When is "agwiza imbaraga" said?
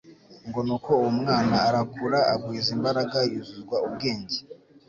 2.33-3.17